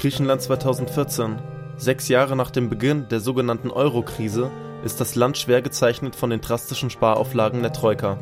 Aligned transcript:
Griechenland 0.00 0.40
2014. 0.40 1.36
Sechs 1.76 2.08
Jahre 2.08 2.34
nach 2.34 2.50
dem 2.50 2.70
Beginn 2.70 3.08
der 3.08 3.20
sogenannten 3.20 3.70
Euro-Krise 3.70 4.50
ist 4.82 4.98
das 4.98 5.14
Land 5.14 5.36
schwer 5.36 5.60
gezeichnet 5.60 6.16
von 6.16 6.30
den 6.30 6.40
drastischen 6.40 6.88
Sparauflagen 6.88 7.60
der 7.60 7.74
Troika. 7.74 8.16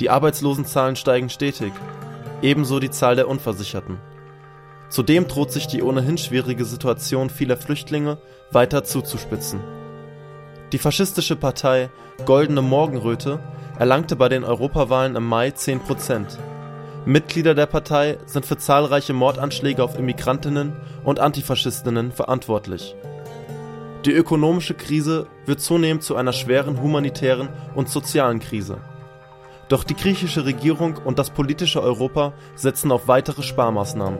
Die 0.00 0.10
Arbeitslosenzahlen 0.10 0.96
steigen 0.96 1.30
stetig, 1.30 1.72
ebenso 2.42 2.80
die 2.80 2.90
Zahl 2.90 3.14
der 3.14 3.28
Unversicherten. 3.28 3.98
Zudem 4.88 5.28
droht 5.28 5.52
sich 5.52 5.68
die 5.68 5.84
ohnehin 5.84 6.18
schwierige 6.18 6.64
Situation 6.64 7.30
vieler 7.30 7.56
Flüchtlinge 7.56 8.18
weiter 8.50 8.82
zuzuspitzen. 8.82 9.60
Die 10.72 10.78
faschistische 10.78 11.36
Partei 11.36 11.90
Goldene 12.26 12.62
Morgenröte 12.62 13.38
erlangte 13.78 14.16
bei 14.16 14.28
den 14.28 14.42
Europawahlen 14.42 15.14
im 15.14 15.24
Mai 15.24 15.52
10 15.52 15.78
Prozent. 15.78 16.36
Mitglieder 17.06 17.54
der 17.54 17.66
Partei 17.66 18.18
sind 18.26 18.44
für 18.44 18.58
zahlreiche 18.58 19.14
Mordanschläge 19.14 19.82
auf 19.82 19.98
Immigrantinnen 19.98 20.76
und 21.02 21.18
Antifaschistinnen 21.18 22.12
verantwortlich. 22.12 22.94
Die 24.04 24.12
ökonomische 24.12 24.74
Krise 24.74 25.26
wird 25.46 25.60
zunehmend 25.60 26.02
zu 26.02 26.16
einer 26.16 26.32
schweren 26.32 26.80
humanitären 26.82 27.48
und 27.74 27.88
sozialen 27.88 28.40
Krise. 28.40 28.78
Doch 29.68 29.84
die 29.84 29.94
griechische 29.94 30.44
Regierung 30.44 30.98
und 31.04 31.18
das 31.18 31.30
politische 31.30 31.82
Europa 31.82 32.34
setzen 32.54 32.92
auf 32.92 33.08
weitere 33.08 33.42
Sparmaßnahmen. 33.42 34.18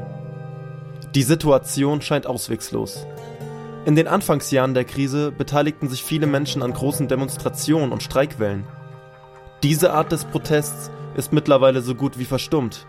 Die 1.14 1.22
Situation 1.22 2.00
scheint 2.00 2.26
auswegslos. 2.26 3.06
In 3.84 3.96
den 3.96 4.06
Anfangsjahren 4.06 4.74
der 4.74 4.84
Krise 4.84 5.32
beteiligten 5.32 5.88
sich 5.88 6.04
viele 6.04 6.26
Menschen 6.26 6.62
an 6.62 6.72
großen 6.72 7.08
Demonstrationen 7.08 7.92
und 7.92 8.02
Streikwellen. 8.02 8.66
Diese 9.62 9.92
Art 9.92 10.12
des 10.12 10.24
Protests 10.24 10.90
ist 11.14 11.32
mittlerweile 11.32 11.82
so 11.82 11.94
gut 11.94 12.18
wie 12.18 12.24
verstummt. 12.24 12.86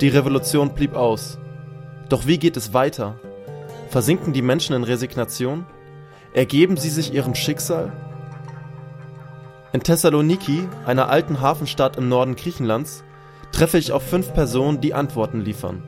Die 0.00 0.08
Revolution 0.08 0.74
blieb 0.74 0.94
aus. 0.94 1.38
Doch 2.08 2.26
wie 2.26 2.38
geht 2.38 2.56
es 2.56 2.72
weiter? 2.72 3.18
Versinken 3.88 4.32
die 4.32 4.42
Menschen 4.42 4.74
in 4.76 4.84
Resignation? 4.84 5.66
Ergeben 6.34 6.76
sie 6.76 6.90
sich 6.90 7.12
ihrem 7.12 7.34
Schicksal? 7.34 7.92
In 9.72 9.82
Thessaloniki, 9.82 10.68
einer 10.86 11.08
alten 11.08 11.40
Hafenstadt 11.40 11.96
im 11.96 12.08
Norden 12.08 12.36
Griechenlands, 12.36 13.04
treffe 13.52 13.78
ich 13.78 13.92
auf 13.92 14.02
fünf 14.02 14.32
Personen, 14.32 14.80
die 14.80 14.94
Antworten 14.94 15.40
liefern. 15.40 15.82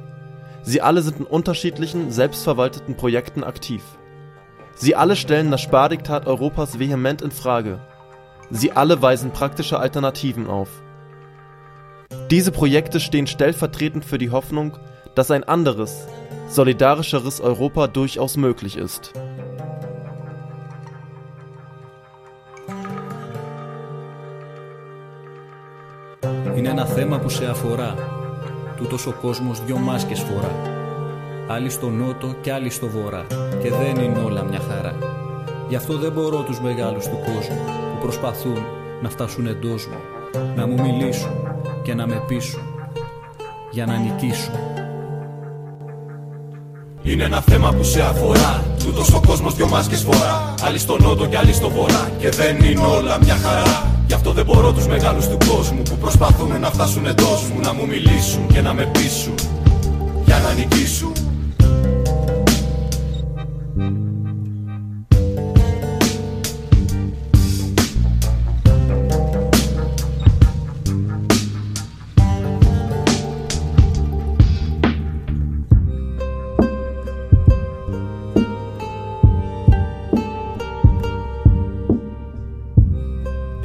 Sie 0.63 0.83
alle 0.83 1.03
sind 1.03 1.21
in 1.21 1.27
unterschiedlichen, 1.27 2.11
selbstverwalteten 2.11 2.97
Projekten 2.97 3.45
aktiv. 3.45 3.83
Sie 4.75 4.97
alle 4.97 5.17
stellen 5.17 5.51
das 5.51 5.61
Spardiktat 5.61 6.27
Europas 6.27 6.79
vehement 6.79 7.23
in 7.23 7.31
Frage. 7.31 7.81
Sie 8.51 8.73
alle 8.73 9.01
weisen 9.01 9.31
praktische 9.31 9.79
Alternativen 9.79 10.47
auf. 10.47 10.69
Diese 12.31 12.51
Projekte 12.51 12.99
stehen 12.99 13.27
stellvertretend 13.27 14.05
für 14.05 14.19
die 14.19 14.31
Hoffnung, 14.31 14.77
dass 15.15 15.31
ein 15.31 15.45
anderes, 15.45 16.07
solidarischeres 16.49 17.41
Europa 17.41 17.87
durchaus 17.87 18.37
möglich 18.37 18.77
ist. 18.77 19.13
Είναι 26.57 26.69
ένα 26.69 26.85
θέμα 26.85 27.19
που 27.19 27.29
σε 27.29 27.47
αφορά. 27.47 27.95
Τούτος 28.77 29.07
ο 29.07 29.13
κόσμος 29.21 29.65
δυο 29.65 29.77
μάσκες 29.77 30.21
φορά. 30.21 30.51
Άλλοι 31.49 31.71
στο 31.71 31.91
νότο 31.91 32.35
και 32.41 32.53
άλλοι 32.53 32.71
στο 32.71 32.87
βορρά. 32.87 33.27
Και 33.63 33.71
δεν 33.71 34.05
είναι 34.05 34.19
όλα 34.19 34.43
μια 34.43 34.61
χαρά. 34.61 34.95
Γι' 35.69 35.77
αυτό 35.77 35.99
δεν 35.99 36.13
μπορώ 36.13 36.43
τους 36.43 36.61
μεγάλους 36.61 37.05
του 37.05 37.19
κόσμου 37.25 37.65
που 37.65 38.01
προσπαθούν 38.01 38.59
να 39.03 39.09
φτάσουν 39.09 39.47
εντός 39.47 39.87
μου. 39.87 39.99
Να 40.57 40.67
μου 40.67 40.81
μιλήσουν 40.83 41.50
και 41.83 41.95
να 41.95 42.07
με 42.07 42.23
πείσουν. 42.27 42.63
Για 43.71 43.87
να 43.87 43.97
νικήσουν. 43.97 44.55
Είναι 47.03 47.25
ένα 47.25 47.41
θέμα 47.41 47.73
που 47.73 47.83
σε 47.83 48.03
αφορά. 48.03 48.65
Τούτος 48.85 49.13
ο 49.13 49.21
κόσμος 49.27 49.55
δυο 49.55 49.69
μάσκες 49.69 50.03
φορά. 50.03 50.55
Άλλοι 50.63 50.79
στο 50.79 50.97
νότο 51.01 51.27
και 51.27 51.39
άλλοι 51.39 51.53
στο 51.53 51.71
βορρά. 51.71 52.11
Και 52.19 52.29
δεν 52.29 52.57
είναι 52.57 52.81
όλα 52.81 53.19
μια 53.23 53.37
χαρά. 53.37 53.89
Γι' 54.07 54.15
αυτό 54.15 54.33
δεν 54.33 54.45
μπορώ 54.45 54.73
τους 54.73 54.87
μεγάλους 54.87 55.29
του 55.29 55.37
κόσμου 55.49 55.83
που 55.83 55.97
προσπαθούν 55.97 56.61
να 56.61 56.71
φτάσουν 56.71 57.07
εντός 57.07 57.51
μου. 57.55 57.61
Να 57.61 57.73
μου 57.73 57.87
μιλήσουν 57.87 58.47
και 58.47 58.61
να 58.61 58.75
με 58.75 58.91
πείσουν. 58.93 59.35
Για 60.25 60.39
να 60.39 60.53
νικήσουν. 60.53 61.30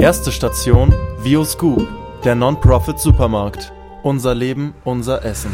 Erste 0.05 0.31
Station 0.31 0.93
Vioscoop, 1.17 1.87
der 2.23 2.35
Non-Profit 2.35 2.99
Supermarkt. 2.99 3.73
Unser 4.03 4.35
Leben, 4.35 4.75
unser 4.83 5.25
Essen. 5.25 5.49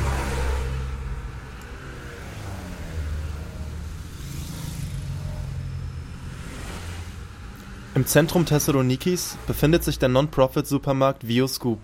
Im 7.95 8.06
Zentrum 8.06 8.45
Thessalonikis 8.45 9.38
befindet 9.47 9.85
sich 9.85 10.00
der 10.00 10.09
Non-Profit 10.09 10.68
Supermarkt 10.68 11.25
Vioscoop. 11.25 11.79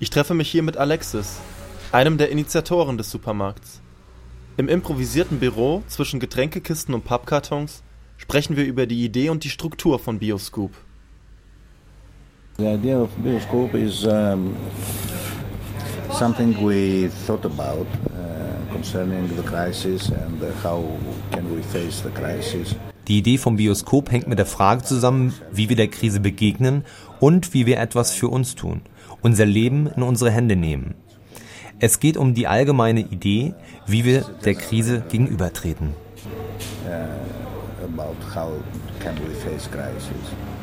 Ich 0.00 0.10
treffe 0.10 0.34
mich 0.34 0.50
hier 0.50 0.64
mit 0.64 0.76
Alexis, 0.76 1.38
einem 1.92 2.18
der 2.18 2.30
Initiatoren 2.30 2.98
des 2.98 3.08
Supermarkts. 3.12 3.80
Im 4.56 4.68
improvisierten 4.68 5.38
Büro 5.38 5.84
zwischen 5.86 6.18
Getränkekisten 6.18 6.92
und 6.92 7.04
Pappkartons 7.04 7.84
sprechen 8.16 8.56
wir 8.56 8.64
über 8.64 8.86
die 8.86 9.04
Idee 9.04 9.28
und 9.28 9.44
die 9.44 9.50
Struktur 9.50 10.00
von 10.00 10.18
Bioscoop. 10.18 10.72
The 12.56 12.68
idea 12.68 12.96
of 12.96 13.10
Bioscope 13.18 13.74
is 13.74 14.06
um, 14.06 14.54
something 16.12 16.54
we 16.62 17.08
thought 17.26 17.44
about 17.44 17.84
uh, 17.84 18.72
concerning 18.72 19.26
the 19.34 19.42
crisis 19.42 20.08
and 20.10 20.40
how 20.62 20.84
can 21.32 21.52
we 21.52 21.62
face 21.62 22.00
the 22.02 22.10
crisis. 22.10 22.76
Die 23.08 23.18
Idee 23.18 23.38
vom 23.38 23.56
Bioskop 23.56 24.12
hängt 24.12 24.28
mit 24.28 24.38
der 24.38 24.46
Frage 24.46 24.84
zusammen, 24.84 25.34
wie 25.50 25.68
wir 25.68 25.74
der 25.74 25.88
Krise 25.88 26.20
begegnen 26.20 26.84
und 27.18 27.54
wie 27.54 27.66
wir 27.66 27.80
etwas 27.80 28.12
für 28.12 28.28
uns 28.28 28.54
tun, 28.54 28.82
unser 29.20 29.46
Leben 29.46 29.88
in 29.88 30.04
unsere 30.04 30.30
Hände 30.30 30.54
nehmen. 30.54 30.94
Es 31.80 31.98
geht 31.98 32.16
um 32.16 32.34
die 32.34 32.46
allgemeine 32.46 33.00
Idee, 33.00 33.54
wie 33.88 34.04
wir 34.04 34.24
der 34.44 34.54
Krise 34.54 35.02
gegenübertreten. 35.08 35.94
Uh, 36.86 37.84
about 37.84 38.14
how 38.32 38.52
can 39.00 39.16
we 39.26 39.34
face 39.34 39.68
crisis. 39.68 40.53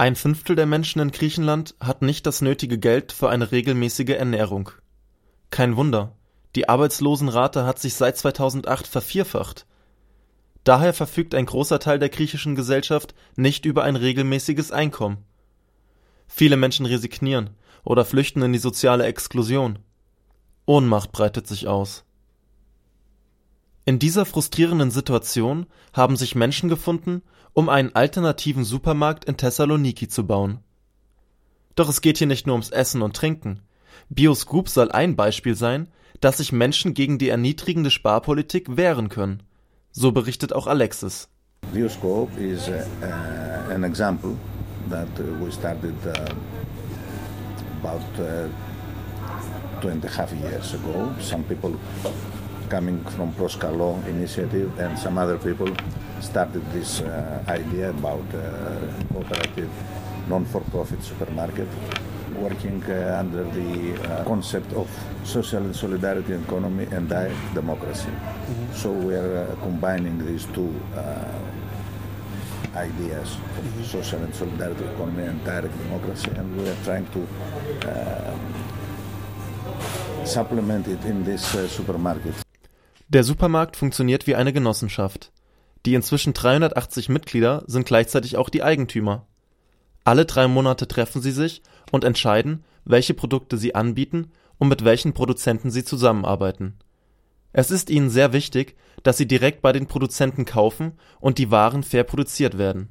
Ein 0.00 0.14
Fünftel 0.14 0.54
der 0.54 0.66
Menschen 0.66 1.00
in 1.00 1.10
Griechenland 1.10 1.74
hat 1.80 2.02
nicht 2.02 2.24
das 2.24 2.40
nötige 2.40 2.78
Geld 2.78 3.10
für 3.10 3.30
eine 3.30 3.50
regelmäßige 3.50 4.10
Ernährung. 4.10 4.70
Kein 5.50 5.74
Wunder, 5.74 6.14
die 6.54 6.68
Arbeitslosenrate 6.68 7.66
hat 7.66 7.80
sich 7.80 7.94
seit 7.94 8.16
2008 8.16 8.86
vervierfacht. 8.86 9.66
Daher 10.62 10.94
verfügt 10.94 11.34
ein 11.34 11.46
großer 11.46 11.80
Teil 11.80 11.98
der 11.98 12.10
griechischen 12.10 12.54
Gesellschaft 12.54 13.12
nicht 13.34 13.64
über 13.64 13.82
ein 13.82 13.96
regelmäßiges 13.96 14.70
Einkommen. 14.70 15.24
Viele 16.28 16.56
Menschen 16.56 16.86
resignieren 16.86 17.50
oder 17.82 18.04
flüchten 18.04 18.42
in 18.42 18.52
die 18.52 18.60
soziale 18.60 19.04
Exklusion. 19.04 19.80
Ohnmacht 20.64 21.10
breitet 21.10 21.48
sich 21.48 21.66
aus. 21.66 22.04
In 23.88 23.98
dieser 23.98 24.26
frustrierenden 24.26 24.90
Situation 24.90 25.64
haben 25.94 26.16
sich 26.18 26.34
Menschen 26.34 26.68
gefunden, 26.68 27.22
um 27.54 27.70
einen 27.70 27.94
alternativen 27.94 28.62
Supermarkt 28.62 29.24
in 29.24 29.38
Thessaloniki 29.38 30.08
zu 30.08 30.26
bauen. 30.26 30.58
Doch 31.74 31.88
es 31.88 32.02
geht 32.02 32.18
hier 32.18 32.26
nicht 32.26 32.46
nur 32.46 32.52
ums 32.52 32.68
Essen 32.68 33.00
und 33.00 33.16
Trinken. 33.16 33.62
Bioscoop 34.10 34.68
soll 34.68 34.92
ein 34.92 35.16
Beispiel 35.16 35.54
sein, 35.54 35.88
dass 36.20 36.36
sich 36.36 36.52
Menschen 36.52 36.92
gegen 36.92 37.16
die 37.16 37.30
erniedrigende 37.30 37.90
Sparpolitik 37.90 38.76
wehren 38.76 39.08
können. 39.08 39.42
So 39.90 40.12
berichtet 40.12 40.52
auch 40.52 40.66
Alexis. 40.66 41.30
Bioscope 41.72 42.38
is 42.38 42.68
uh, 42.68 42.72
uh, 42.72 43.72
an 43.72 43.84
example 43.84 44.36
that 44.90 45.08
uh, 45.18 45.42
we 45.42 45.50
started 45.50 45.94
uh, 46.04 46.12
about 47.82 48.04
uh, 48.18 48.50
two 49.80 49.88
and 49.88 50.04
a 50.04 50.08
half 50.08 50.30
years 50.34 50.74
ago. 50.74 51.10
Some 51.22 51.42
people 51.44 51.78
coming 52.68 53.02
from 53.16 53.32
Proskalo 53.32 54.04
initiative 54.06 54.78
and 54.78 54.98
some 54.98 55.18
other 55.18 55.38
people 55.38 55.68
started 56.20 56.64
this 56.72 57.00
uh, 57.00 57.42
idea 57.48 57.90
about 57.90 58.24
uh, 58.34 58.40
cooperative 59.12 59.70
non-for-profit 60.28 61.02
supermarket 61.02 61.68
working 62.36 62.82
uh, 62.84 63.16
under 63.18 63.44
the 63.44 63.94
uh, 63.96 64.24
concept 64.24 64.72
of 64.74 64.88
social 65.24 65.62
and 65.62 65.74
solidarity 65.74 66.34
economy 66.34 66.86
and 66.92 67.08
direct 67.08 67.54
democracy. 67.54 68.08
Mm-hmm. 68.08 68.74
So 68.74 68.92
we 68.92 69.14
are 69.14 69.48
uh, 69.48 69.56
combining 69.62 70.24
these 70.24 70.44
two 70.46 70.72
uh, 70.94 71.24
ideas 72.76 73.34
of 73.34 73.64
mm-hmm. 73.64 73.82
social 73.84 74.20
and 74.20 74.34
solidarity 74.34 74.84
economy 74.84 75.24
and 75.24 75.42
direct 75.44 75.76
democracy, 75.78 76.30
and 76.36 76.56
we 76.56 76.68
are 76.68 76.76
trying 76.84 77.06
to 77.16 77.26
supplement 80.24 80.86
it 80.86 81.02
in 81.06 81.24
this 81.24 81.42
supermarket. 81.72 82.47
Der 83.10 83.24
Supermarkt 83.24 83.78
funktioniert 83.78 84.26
wie 84.26 84.34
eine 84.34 84.52
Genossenschaft. 84.52 85.32
Die 85.86 85.94
inzwischen 85.94 86.34
380 86.34 87.08
Mitglieder 87.08 87.64
sind 87.66 87.86
gleichzeitig 87.86 88.36
auch 88.36 88.50
die 88.50 88.62
Eigentümer. 88.62 89.26
Alle 90.04 90.26
drei 90.26 90.46
Monate 90.46 90.86
treffen 90.86 91.22
sie 91.22 91.30
sich 91.30 91.62
und 91.90 92.04
entscheiden, 92.04 92.64
welche 92.84 93.14
Produkte 93.14 93.56
sie 93.56 93.74
anbieten 93.74 94.30
und 94.58 94.68
mit 94.68 94.84
welchen 94.84 95.14
Produzenten 95.14 95.70
sie 95.70 95.84
zusammenarbeiten. 95.84 96.76
Es 97.54 97.70
ist 97.70 97.88
ihnen 97.88 98.10
sehr 98.10 98.34
wichtig, 98.34 98.76
dass 99.04 99.16
sie 99.16 99.26
direkt 99.26 99.62
bei 99.62 99.72
den 99.72 99.86
Produzenten 99.86 100.44
kaufen 100.44 100.92
und 101.18 101.38
die 101.38 101.50
Waren 101.50 101.84
fair 101.84 102.04
produziert 102.04 102.58
werden. 102.58 102.90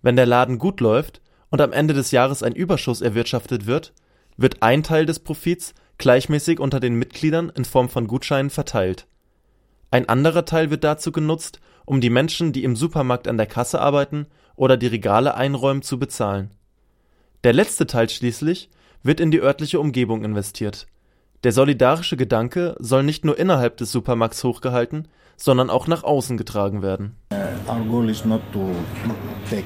Wenn 0.00 0.14
der 0.14 0.26
Laden 0.26 0.60
gut 0.60 0.80
läuft 0.80 1.22
und 1.50 1.60
am 1.60 1.72
Ende 1.72 1.92
des 1.92 2.12
Jahres 2.12 2.44
ein 2.44 2.54
Überschuss 2.54 3.00
erwirtschaftet 3.00 3.66
wird, 3.66 3.94
wird 4.36 4.62
ein 4.62 4.84
Teil 4.84 5.06
des 5.06 5.18
Profits 5.18 5.74
gleichmäßig 5.98 6.60
unter 6.60 6.78
den 6.78 6.94
Mitgliedern 6.94 7.50
in 7.50 7.64
Form 7.64 7.88
von 7.88 8.06
Gutscheinen 8.06 8.50
verteilt. 8.50 9.08
Ein 9.94 10.08
anderer 10.08 10.44
Teil 10.44 10.70
wird 10.70 10.82
dazu 10.82 11.12
genutzt, 11.12 11.60
um 11.86 12.00
die 12.00 12.10
Menschen, 12.10 12.52
die 12.52 12.64
im 12.64 12.74
Supermarkt 12.74 13.28
an 13.28 13.36
der 13.36 13.46
Kasse 13.46 13.80
arbeiten 13.80 14.26
oder 14.56 14.76
die 14.76 14.88
Regale 14.88 15.36
einräumen, 15.36 15.82
zu 15.82 16.00
bezahlen. 16.00 16.50
Der 17.44 17.52
letzte 17.52 17.86
Teil 17.86 18.08
schließlich 18.08 18.70
wird 19.04 19.20
in 19.20 19.30
die 19.30 19.40
örtliche 19.40 19.78
Umgebung 19.78 20.24
investiert. 20.24 20.88
Der 21.44 21.52
solidarische 21.52 22.16
Gedanke 22.16 22.74
soll 22.80 23.04
nicht 23.04 23.24
nur 23.24 23.38
innerhalb 23.38 23.76
des 23.76 23.92
Supermarkts 23.92 24.42
hochgehalten, 24.42 25.06
sondern 25.36 25.70
auch 25.70 25.86
nach 25.86 26.02
außen 26.02 26.36
getragen 26.36 26.82
werden. 26.82 27.14
Our 27.68 27.84
goal 27.88 28.10
is 28.10 28.24
not 28.24 28.42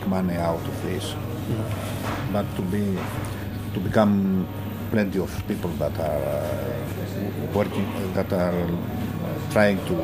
money 0.06 0.36
out 0.36 0.60
of 0.60 0.75
this, 0.86 1.14
but 2.34 2.44
to 2.54 2.62
be 2.64 2.98
to 3.72 3.80
become 3.80 4.46
plenty 4.90 5.20
of 5.20 5.30
people 5.48 5.70
that 5.78 5.98
are 5.98 6.20
uh, 6.20 7.54
working, 7.54 7.86
that 8.14 8.30
are 8.30 8.52
trying 9.50 9.78
to 9.86 9.96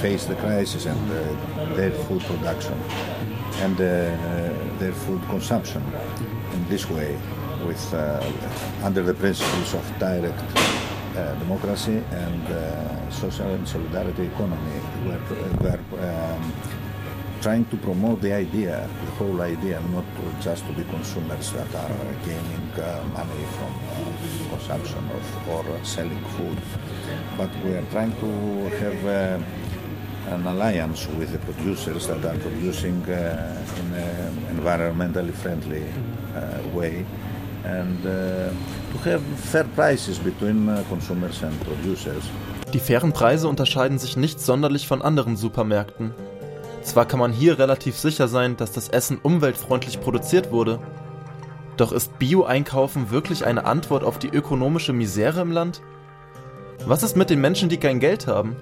face 0.00 0.26
the 0.26 0.34
crisis 0.36 0.86
and 0.86 1.10
uh, 1.10 1.74
their 1.74 1.90
food 1.90 2.22
production 2.22 2.78
and 3.62 3.74
uh, 3.76 3.84
their 4.78 4.92
food 4.92 5.22
consumption 5.28 5.82
in 6.52 6.68
this 6.68 6.88
way, 6.90 7.16
with 7.66 7.94
uh, 7.94 8.22
under 8.82 9.02
the 9.02 9.14
principles 9.14 9.74
of 9.74 9.98
direct 9.98 10.42
uh, 11.16 11.34
democracy 11.36 12.02
and 12.10 12.46
uh, 12.48 13.10
social 13.10 13.46
and 13.46 13.66
solidarity 13.66 14.24
economy. 14.26 14.80
We're, 15.06 15.20
we're 15.60 15.80
um, 16.00 16.52
trying 17.46 17.64
to 17.66 17.76
promote 17.76 18.20
the 18.22 18.32
idea, 18.32 18.88
the 19.04 19.12
whole 19.18 19.40
idea, 19.40 19.80
not 19.92 20.04
just 20.40 20.66
to 20.66 20.72
be 20.72 20.82
consumers 20.90 21.52
that 21.52 21.72
are 21.76 21.96
gaining 22.24 22.68
uh, 22.74 23.04
money 23.18 23.44
from 23.56 23.72
uh, 23.86 24.50
consumption 24.50 25.02
of 25.18 25.48
or 25.54 25.64
selling 25.84 26.24
food, 26.34 26.58
but 27.38 27.48
we 27.64 27.70
are 27.78 27.86
trying 27.92 28.12
to 28.24 28.30
have 28.82 28.98
uh, 29.06 30.34
an 30.34 30.44
alliance 30.44 31.06
with 31.18 31.30
the 31.30 31.38
producers 31.38 32.08
that 32.08 32.24
are 32.24 32.38
producing 32.38 33.00
uh, 33.04 33.14
in 33.80 33.88
an 33.94 34.34
environmentally 34.56 35.32
friendly 35.32 35.84
uh, 36.34 36.76
way 36.76 37.06
and 37.62 38.00
uh, 38.06 38.50
to 38.90 38.98
have 39.04 39.22
fair 39.52 39.66
prices 39.76 40.18
between 40.18 40.66
consumers 40.88 41.44
and 41.44 41.54
producers. 41.62 42.24
Die 42.72 42.80
fairen 42.80 43.12
Preise 43.12 43.46
unterscheiden 43.46 43.98
sich 43.98 44.16
nicht 44.16 44.40
sonderlich 44.40 44.88
von 44.88 45.00
anderen 45.00 45.36
Supermärkten. 45.36 46.12
Zwar 46.86 47.04
kann 47.04 47.18
man 47.18 47.32
hier 47.32 47.58
relativ 47.58 47.98
sicher 47.98 48.28
sein, 48.28 48.56
dass 48.56 48.70
das 48.70 48.88
Essen 48.88 49.18
umweltfreundlich 49.20 50.00
produziert 50.00 50.52
wurde, 50.52 50.78
doch 51.76 51.90
ist 51.90 52.16
Bio-Einkaufen 52.20 53.10
wirklich 53.10 53.44
eine 53.44 53.64
Antwort 53.64 54.04
auf 54.04 54.20
die 54.20 54.28
ökonomische 54.28 54.92
Misere 54.92 55.40
im 55.40 55.50
Land? 55.50 55.82
Was 56.86 57.02
ist 57.02 57.16
mit 57.16 57.28
den 57.28 57.40
Menschen, 57.40 57.68
die 57.68 57.78
kein 57.78 57.98
Geld 57.98 58.28
haben? 58.28 58.54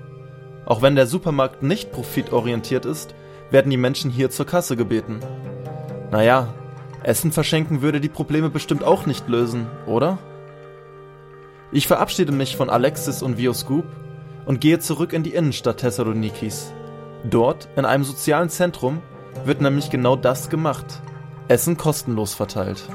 Auch 0.64 0.80
wenn 0.80 0.96
der 0.96 1.06
Supermarkt 1.06 1.62
nicht 1.62 1.92
profitorientiert 1.92 2.86
ist, 2.86 3.14
werden 3.50 3.70
die 3.70 3.76
Menschen 3.76 4.10
hier 4.10 4.30
zur 4.30 4.46
Kasse 4.46 4.74
gebeten. 4.74 5.20
Naja, 6.10 6.48
Essen 7.02 7.30
verschenken 7.30 7.82
würde 7.82 8.00
die 8.00 8.08
Probleme 8.08 8.48
bestimmt 8.48 8.84
auch 8.84 9.04
nicht 9.04 9.28
lösen, 9.28 9.66
oder? 9.86 10.16
Ich 11.72 11.86
verabschiede 11.86 12.32
mich 12.32 12.56
von 12.56 12.70
Alexis 12.70 13.22
und 13.22 13.36
Vioscoop 13.36 13.84
und 14.46 14.62
gehe 14.62 14.78
zurück 14.78 15.12
in 15.12 15.24
die 15.24 15.34
Innenstadt 15.34 15.76
Thessalonikis. 15.76 16.72
Dort, 17.24 17.68
in 17.76 17.84
einem 17.84 18.04
sozialen 18.04 18.50
Zentrum, 18.50 19.00
wird 19.44 19.60
nämlich 19.60 19.90
genau 19.90 20.14
das 20.14 20.50
gemacht. 20.50 21.02
Essen 21.48 21.76
kostenlos 21.76 22.34
verteilt. 22.34 22.88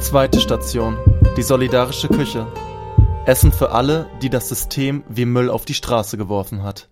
Zweite 0.00 0.40
Station. 0.40 0.98
Die 1.36 1.42
solidarische 1.42 2.08
Küche. 2.08 2.46
Essen 3.26 3.52
für 3.52 3.70
alle, 3.70 4.10
die 4.22 4.28
das 4.28 4.48
System 4.48 5.04
wie 5.08 5.24
Müll 5.24 5.50
auf 5.50 5.64
die 5.64 5.74
Straße 5.74 6.16
geworfen 6.16 6.64
hat. 6.64 6.89